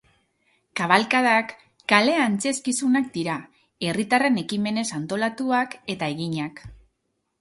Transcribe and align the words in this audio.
Kabalkadak 0.79 1.51
kale 1.91 2.15
antzezkizunak 2.23 3.11
dira, 3.17 3.35
herritarren 3.91 4.41
ekimenez 4.45 4.87
antolatuak 5.01 5.77
eta 5.97 6.11
eginak. 6.17 6.65